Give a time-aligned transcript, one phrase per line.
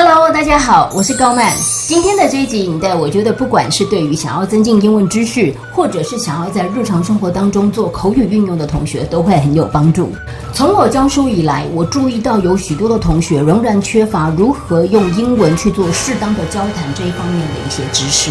[0.00, 1.52] Hello，大家好，我是高曼。
[1.88, 10.12] 今天的这一集影带，我觉得不管是对于想要增进英文知识，或者是想要在日常生活当中做口语运用的同学，都会很有帮助。
[10.52, 18.30] 从我教书以来，我注意到有许多的同学仍然缺乏如何用英文去做适当的交谈这一方面的一些知识。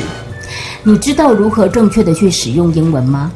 [0.84, 3.30] 你知道如何正确的去使用英文吗？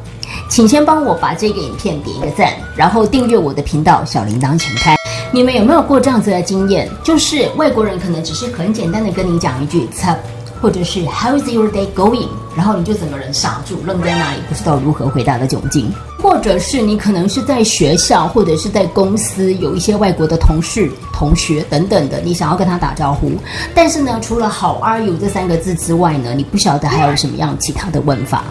[0.48, 4.96] 请先帮我把这个影片点一个赞，然后订阅我的频道，小铃铛请开。
[5.34, 6.86] 你们有没有过这样子的经验？
[7.02, 10.18] 就是外国人可能只是很简单的跟你讲一句 “sup”，
[10.60, 15.90] 或者是 “How is your day going”，然后你就整个人傻住，愣在那里，不知道如何回答的窘境。
[16.22, 23.32] 或者是你可能是在学校或者是在公司有一些外国的同事、同学等等的，你想要跟他打招呼，
[23.74, 28.44] 但是呢，除了 “How are you” 这三个字之外呢，你不晓得还有什么样其他的问法。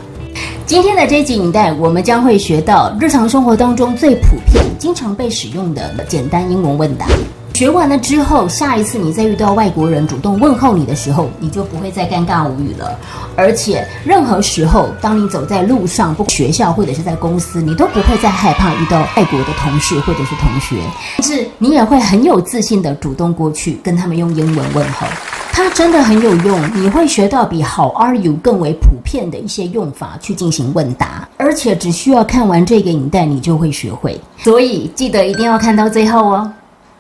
[0.72, 7.08] 今天的这集影带，我们将会学到日常生活当中最普遍、经常被使用的简单英文问答。
[7.54, 12.98] 学完了之后，下一次你再遇到外国人主动问候你的时候，你就不会再尴尬无语了。
[13.36, 20.78] 而且，任何时候，当你走在路上，不学校或者是在公司，你都不会再害怕遇到外国的同事或者是同学，
[21.22, 25.06] 甚至你也会很有自信的主动过去跟他们用英文问候。
[25.72, 34.20] 它真的很有用，你会学到比 How are you 更为普遍的一些用法去进行问答，而且只需要看完这个影带，你就会学会。
[34.38, 36.52] 所以记得一定要看到最后哦。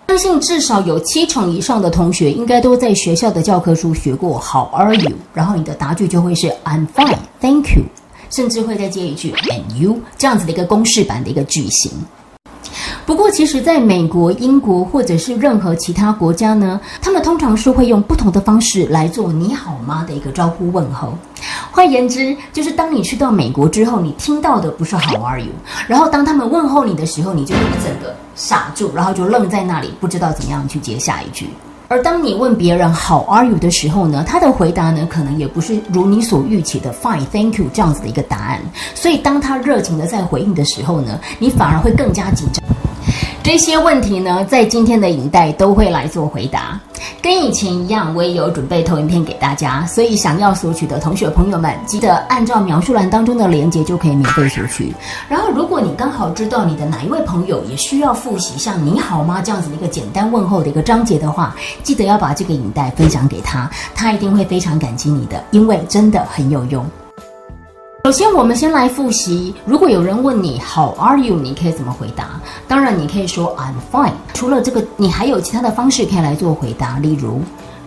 [0.07, 7.83] 相信至少有七成以上的同学应该都在学校的教科书学过 How are you，然后你的答句就会是 I'm fine, thank you，
[8.29, 11.91] 甚至会再接一句 And you 这样子的一个公式版的一个句型。
[13.11, 21.13] 不过，其实在美国、英国或者是任何其他国家呢，他们通常是会用不同的方式来做“你好吗”的一个招呼问候。
[21.71, 25.51] 换言之，就是当你去到美国之后，你听到的不是 “How are you”，
[25.87, 31.49] 然后当他们问候你的时候，你就会整个傻住，然后就愣在那里，不知道怎么样去接下一句。
[31.89, 38.61] 而当你问别人 “How are you” 的时候呢，他的回答呢，可能也不是如你所预期的 “Fine, thank you” 这样子的一个答案。
[38.95, 42.63] 所以，当他热情的在回应的时候呢，你反而会更加紧张。
[43.43, 46.79] 这些问题呢，在今天的影带都会来做回答。
[47.21, 54.93] 跟以前一样，我也有准备投影片给大家，所以想要索取的同学朋友们，记得按照描述栏当中的链接就可以免费索取。
[55.27, 66.85] 然后，如果你刚好知道你的哪一位朋友也需要复习像“你好吗”这样子的一个简单问候的一个章节的话，记得要把这个影带分享给他，他一定会非常感激你的，因为真的很有用。
[68.03, 69.53] 首先，我们先来复习。
[69.63, 72.41] 如果有人问你 “How are you”，你可以怎么回答？
[72.67, 74.13] 当然，你可以说 “I'm fine”。
[74.33, 77.41] 除了这个，你还有其他的方式可以来做回答，例如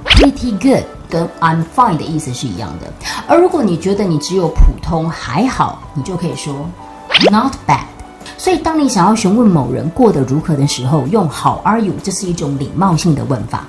[0.04, 2.92] “pretty good” 跟 “I'm fine” 的意思是一样的。
[3.26, 6.54] 而如果你觉得你只有普通还好，你就可以说
[7.32, 7.80] “not bad”。
[8.38, 13.64] 所以，当你想要询问某人过得如何的时候，用 “How are you”，这是一种礼貌性的问法。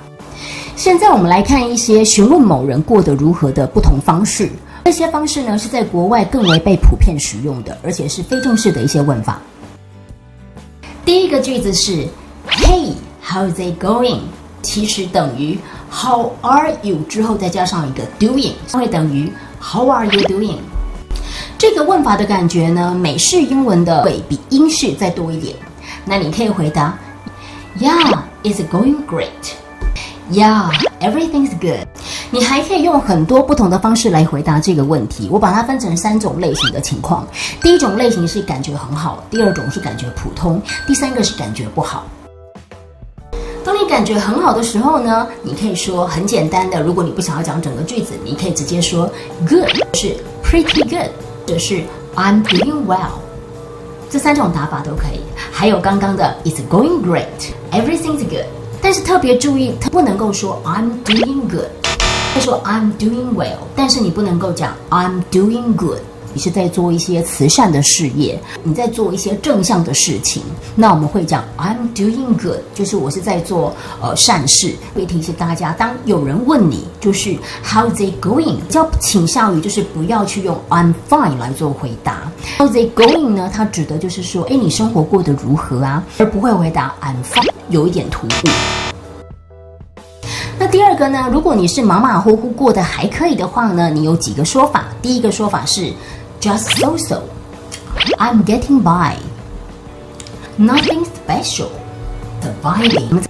[0.76, 4.48] 现在，我们来看一些询问某人过得如何的不同方式。
[4.86, 9.40] 这些方式呢，是在国外更为被普遍使用的，而且是非正式的一些问法。
[11.04, 12.06] 第一个句子是
[12.48, 14.20] “Hey, how's it going？”
[14.62, 15.58] 其实等于
[15.90, 19.28] “How are you？” 之后再加上一个 “doing”，会等于
[19.60, 20.58] “How are you doing？”
[21.58, 25.56] 这个问法的感觉呢，美式英文的会比英式再多一点。
[26.04, 26.96] 那你可以回答
[27.80, 29.26] ：“Yeah, it's going great.
[30.30, 30.70] Yeah,
[31.00, 31.88] everything's good.”
[32.30, 35.28] 你还可以用很多不同的方式来回答这个问题。
[35.30, 37.26] 我把它分成三种类型的情况。
[37.62, 42.04] 第一种类型是感觉很好，第二种是感觉普通，第三个是感觉不好。
[43.64, 49.10] 当你感觉很好的时候呢，你可以说很简单的，如果你不想要讲整个句子，你可以直接说
[49.48, 51.10] good 是 pretty good，
[51.46, 51.82] 或者是
[52.14, 53.18] I'm doing well，
[54.08, 55.20] 这三种答法都可以。
[55.50, 58.46] 还有刚刚的 It's going great，everything's good。
[58.80, 61.70] 但是特别注意，它不能够说 I'm doing good。
[62.36, 66.00] 他说 I'm doing well，但是你不能够讲 I'm doing good。
[66.34, 70.42] 你是在做一些慈善的事业，你在做一些正向的事情，
[70.74, 74.74] 那我们会讲 I'm doing good，就是我是在做呃善事。
[74.94, 77.34] 会提醒大家，当有人问你就是
[77.64, 82.30] How's it going，较倾向于就是不要去用 I'm fine 来做回答。
[82.58, 83.50] How's it going 呢？
[83.50, 86.04] 它指的就是说，哎，你生活过得如何啊？
[86.18, 88.85] 而不会回答 I'm fine，有一点突兀。
[90.58, 91.28] 那第二个呢？
[91.30, 94.86] 如果你是马马虎虎过得还可以的话呢，你有几个说法。
[95.02, 95.92] 第一个说法是
[96.40, 101.68] just so so，I'm getting by，nothing special.
[102.40, 103.22] The vibing.。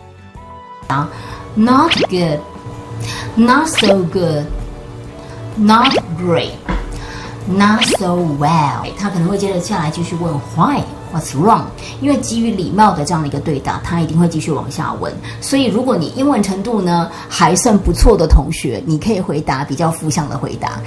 [0.86, 1.08] 啊
[1.56, 8.86] ，not good，not so good，not great，not so well。
[8.96, 10.84] 他可能会接着下来继续问 why。
[11.16, 11.62] What's wrong？
[12.02, 15.10] 因为基于礼貌的这样的一个对答，他一定会继续往下问。
[15.40, 20.78] 所以，如果你英文程度呢还算不错的同学，你可以回答比较负向的回答。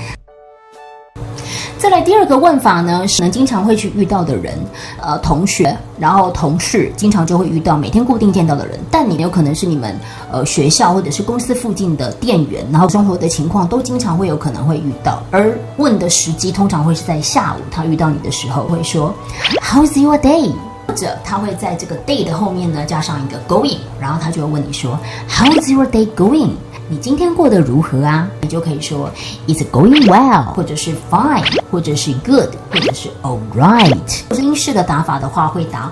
[1.90, 4.54] 再来第二个问法呢，是能经常会去遇到的人，
[5.02, 10.00] 呃，同学，然后同事，经常就会遇到，每天固定见到的人，但你有可能是你们
[10.32, 19.12] 呃学校或者是公司附近的店员，然后生活的情况都经常会有可能会遇到，而问的时机通常会是在下午，他遇到你的时候会说
[19.60, 20.52] ，How's your day？
[20.88, 24.98] 或者他会在这个 day 的后面呢加上一个 going，然后他就会问你说
[25.28, 26.50] ，How's your day going？
[26.92, 28.28] 你今天过得如何啊？
[28.42, 29.12] 你就可以说
[29.48, 34.36] It's going well，或者是 fine，或者是 good，或者是 all right。
[34.36, 35.92] 英式的打法的话，会打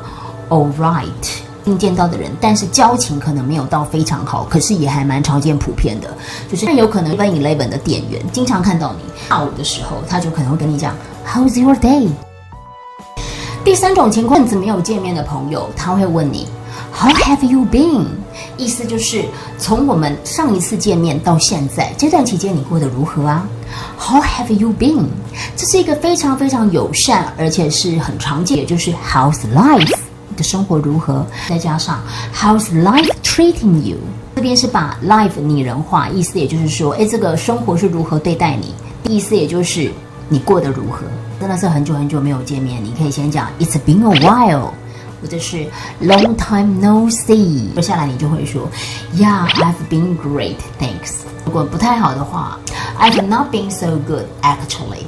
[0.49, 1.75] all right。
[1.77, 6.11] 见到的人，但是交情可能没有到非常好，可是也还蛮常见普遍的。
[6.49, 10.95] 就是有可能 One Eleven 的店员经常看到你下午的时候，他就可能会跟你讲
[11.27, 12.07] How's your day？
[13.63, 16.47] 第三种情况，子没有见面的朋友，他会问你
[16.93, 18.05] How have you been？
[18.57, 19.25] 意思就是
[19.57, 23.47] 从我们上一次见面到现在这段期间，你过得如何啊
[23.97, 25.05] ？How have you been？
[25.55, 29.93] 这是一个非常非常友善，而且是很常见，也就是 How's life？
[30.35, 31.25] 的生活如何？
[31.49, 31.99] 再加上
[32.33, 33.97] How's life treating you？
[34.35, 38.73] 这边是把 life 拟人化，意思也就是说，哎，这个生活是如何对待你？
[39.11, 39.91] 意思也就是
[40.29, 41.05] 你过得如何？
[41.39, 44.71] 真的是很久很久没有见面，你可以先讲 It's been a while。
[45.21, 45.65] 或者是
[46.01, 48.67] long time no see，接下来你就会说
[49.15, 51.21] ，Yeah, I've been great, thanks。
[51.45, 52.59] 如果不太好的话
[52.99, 55.05] ，I've not been so good actually。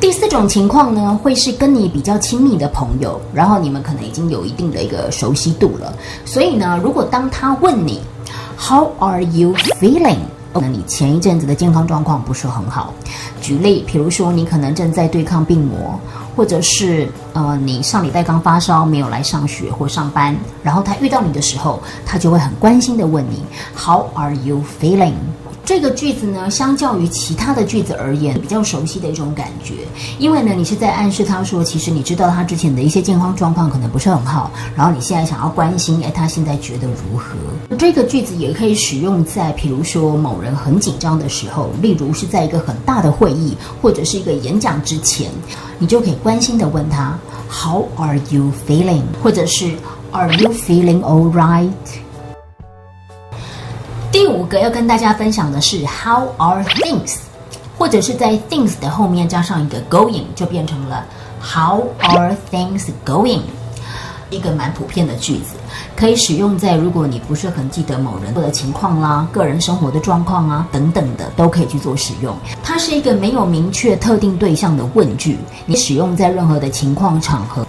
[0.00, 5.92] 第四种情况呢，会是跟你比较亲密的朋友，然后你们可能已经有一定的一个熟悉度了。
[6.24, 8.00] 所以呢，如果当他问你
[8.56, 10.18] How are you feeling？
[10.54, 12.94] 那你前一阵子的健康状况不是很好。
[13.40, 15.98] 举例，比如说你可能正在对抗病魔。
[16.38, 23.42] 或者是呃，你上礼拜刚发烧，没有来上学或上班，然后他遇到你的时候，他就会很关心的问你
[23.76, 25.14] ，How are you feeling？
[25.68, 29.74] 这个句子呢，相较于其他的句子而言，比较熟悉的一种感觉，
[30.18, 37.76] 因为呢，你是在暗示他说，其实你知道他之前的一些健康状况可能不是很好，然后你现在想要关心，哎，他现在觉得如何？
[37.76, 45.30] 这个句子也可以使用在，比如说某人很紧张的时候，例如是在一个很大的会议或者是一个演讲之前，
[45.78, 47.14] 你就可以关心的问他
[47.46, 49.02] ，How are you feeling？
[49.22, 49.74] 或者是
[50.12, 51.68] Are you feeling all right？
[54.56, 57.16] 要跟大家分享的是 How are things，
[57.76, 61.04] 或者是在 things 的后面加上一个 going，就变成了
[61.42, 63.40] How are things going？
[64.30, 65.54] 一个蛮普遍的句子，
[65.96, 72.36] 可以使用在如果你不是很记得某人的情况啦、个人生活的状况啊等等的，都可以去做使用。
[72.62, 77.66] 它是一个没有明确特定对象的问句，你使用在任何的情况场合。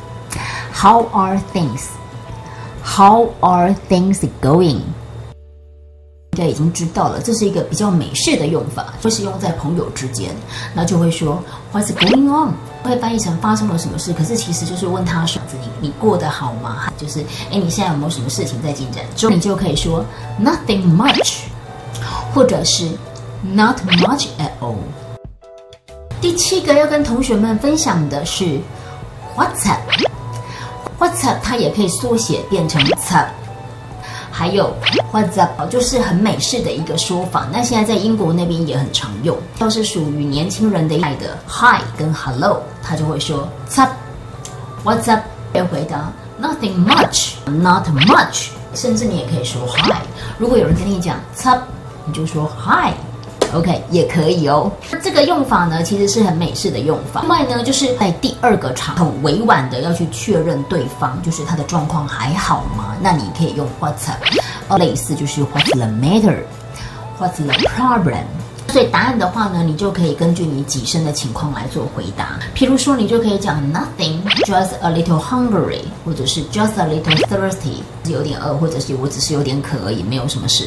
[0.73, 4.81] How are things？How are things going？
[6.39, 10.33] 应该已经知道了，这是一个比较美式的用法，就是用在朋友之间，
[10.73, 11.43] 那就会说
[11.73, 12.53] What's going on？
[12.81, 16.93] 会翻译成发生了什么事，可是其实就是问他说你你过得好吗？
[16.95, 17.19] 就是
[17.51, 19.29] 哎，你现在有没有什么事情在进展中？
[19.29, 20.05] 你就可以说
[20.41, 21.39] Nothing much，
[22.33, 22.87] 或者是
[23.43, 24.75] Not much at all。
[26.21, 28.45] 第七个要跟同学们分享的是
[29.35, 31.43] What's up？What's up？
[31.43, 32.81] 它也可以缩写变成
[33.11, 33.27] up。
[34.39, 34.73] 还有
[35.11, 35.69] What's up？
[35.69, 37.45] 就是很美式的一个说法。
[37.51, 45.23] 那现在在英国那边也很常用，都是属于年轻人的爱的 Hi 跟 Hello，他就会说 What's up？What's up？
[45.51, 48.51] 别回答 Nothing much，Not much。
[48.73, 49.97] 甚至你也可以说 Hi。
[50.37, 51.63] 如果有人跟你讲 What's up？
[52.05, 52.93] 你就说 Hi。
[53.53, 54.71] OK，也可以哦。
[55.01, 57.21] 这个用法呢，其实是很美式的用法。
[57.21, 62.95] 另外呢，就是在第二个场很委婉的要去确认对方，就是他的状况还好吗？
[63.01, 64.77] 那你可以用 What's up？
[64.77, 68.23] 类似就是 What's the matter？What's the problem？
[68.71, 72.39] 所以答案的话呢，你就可以根据你己身的情况来做回答。
[72.55, 80.65] 譬如说，你就可以讲 Nothing，just a little hungry，或者是 just a little thirsty，有点饿，或者是我只是有点渴而已，没有什么事。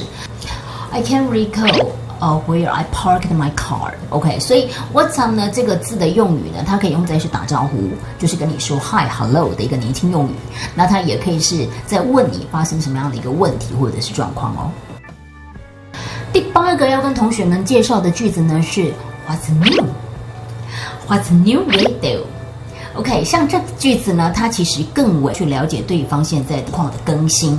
[0.90, 1.86] I can't recall。
[2.22, 5.50] 呃，Where I parked my car，OK，所以 What's up 呢？
[5.52, 10.34] 这个字的用语呢，它可以用在是打招呼，就是跟你说 Hi、Hello 的一个年轻用语。
[10.72, 14.70] 那它也可以是在问你发生什么样的一个问题或者是状况哦。
[16.32, 18.92] 第八个要跟同学们介绍的句子呢是
[19.28, 22.28] What's new？What's new with
[22.94, 27.58] OK，像这句子呢，它其实更为去了解对方现在况的更新。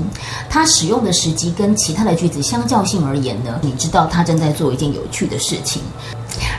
[0.50, 5.82] 它使用的时机跟其他的句子相较性而言呢，你知道他正在做一件有趣的事情。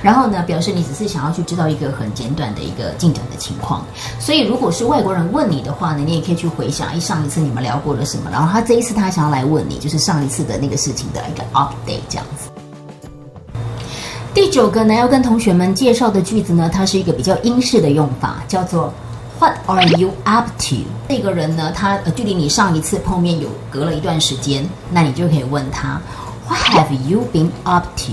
[0.03, 3.85] 然后呢，表示你只是想要去知道一个很简短的一个进展的情况。
[4.19, 12.54] 所以，如果是外国人问你的话呢，你也可以去回想，一上一次你们聊过了什么，然后他这一次他想要来问你，就是上一次的那个事情的一个 update 这样子。
[14.35, 18.93] 第九个呢，要跟同学们介绍的句子呢，它是一个比较英式的用法，叫做
[19.39, 20.77] What are you up to？
[21.09, 26.01] 这个人呢，他距离你上一次碰面有隔了一段时间，那你就可以问他
[26.49, 28.13] What have you been up to？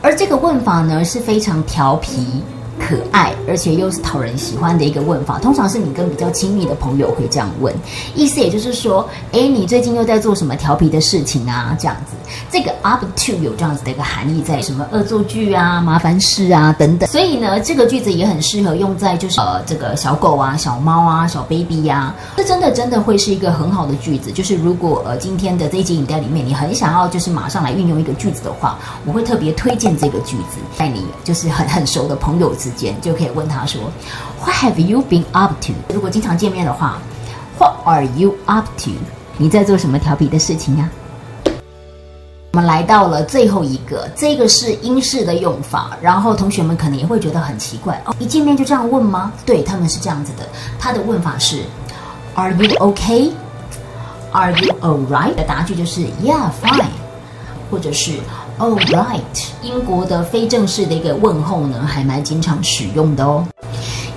[0.00, 2.42] 而这个问法呢，是非常调皮。
[2.90, 7.72] 可爱，而且又是讨人喜欢的一个问法，通常是你跟比较亲密的朋友会这样问，
[8.16, 11.76] 意思也就是说，哎，你最近又在做什么调皮的事情啊？
[11.78, 12.16] 这样子，
[12.50, 17.08] 这个 up to 有这样子的一个含义在，什么恶作剧啊、麻烦事啊等等。
[17.08, 24.32] 所以呢，这个句子也很适合用在就是呃这个小狗啊、小猫啊、小 baby 呀，这真的真的会是一个很好的句子。
[24.32, 32.68] 就是如果呃今天的这一集影带里面，你很想要就是马上来运用一个句子的话，我会特别推荐这个句子，在你就是很很熟的朋友之。
[32.70, 33.80] 间就可以问他说
[34.44, 35.72] ，What have you been up to？
[35.94, 36.98] 如果经常见面的话
[37.58, 38.92] ，What are you up to？
[39.36, 40.88] 你在做什么调皮的事情呀？
[42.52, 49.32] 我们来到了最后一个，这个是英式的用法，然后同学们可能也会觉得很奇怪哦，一见面就这样问吗？
[49.46, 51.62] 对他们是这样子的，他的问法是
[52.34, 55.34] ，Are you okay？Are you alright？
[55.36, 56.86] 的答句就是 Yeah fine，
[57.70, 58.14] 或者是。
[58.60, 59.22] All right，
[59.62, 63.42] 英国的非正式的一个问候呢，还蛮经常使用的哦。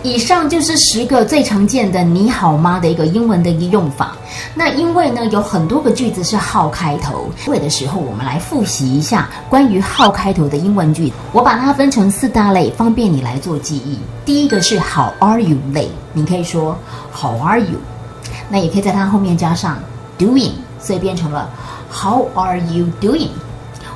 [0.02, 4.18] 以上就是十个最常见的“你好吗”的一个英文的一个用法。
[4.54, 11.14] 那因为呢，有很多个句子是号开头，会的时候我们来复习一下关于号开头的英文句。
[11.32, 13.98] 我把它分成四大类，方便你来做记忆。
[14.26, 16.78] 第一个是 How are you 类，你可以说
[17.14, 17.80] How are you？
[18.50, 19.78] 那也可以在它后面加上
[20.20, 21.50] doing，所以变成了
[21.90, 23.30] How are you doing？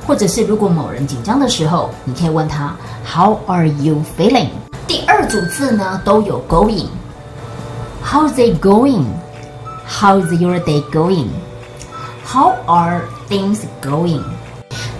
[0.07, 4.49] 或者是如果某人紧张的时候，你可以问他 How are you feeling？
[4.87, 9.05] 第二组字呢都有 going。How's it going?
[9.87, 11.27] How's your day going?
[12.25, 14.21] How are things going?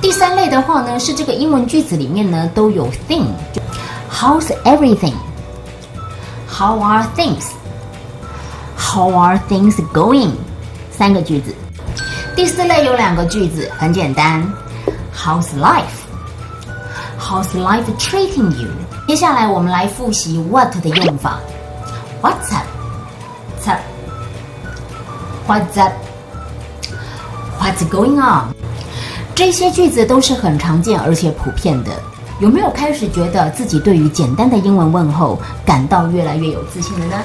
[0.01, 5.13] 第三类的话呢是这个英文句子里面呢都有 thing。How's everything?
[6.49, 7.51] How are things?
[8.77, 10.31] How are things going?
[10.91, 11.53] 三个句子。
[12.35, 14.41] 第四类有两个句子，很简单。
[15.18, 16.06] How's life?
[17.18, 18.68] How's life treating you?
[19.08, 21.40] 接下来我们来复习 what 的用法。
[22.22, 22.64] What's up?
[23.58, 23.80] What's up?
[25.48, 25.92] What's up?
[27.58, 28.54] What's going on?
[29.34, 31.90] 这些句子都是很常见而且普遍的。
[32.38, 37.16] 有没有开始觉得自己对于简单的英文问候感到越来越有自信了呢？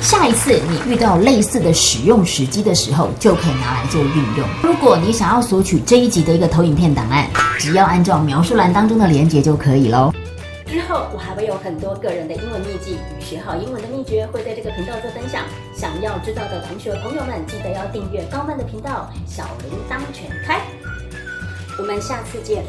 [0.00, 4.48] 下一次你遇到类似的使用时机的时候，就可以拿来做运用。
[4.62, 10.12] 如果你想要索取这一集的一个投影片档案，只要按照描述栏当中的连接就可以喽。
[10.66, 15.42] 之后我还会有很多个人的英文秘籍与学好英文的秘诀会在这个频道做分享。
[15.74, 20.60] 想要知道的同学朋友们，记得要订阅高曼的频道，小铃铛全开。
[21.78, 22.64] 我们下次见。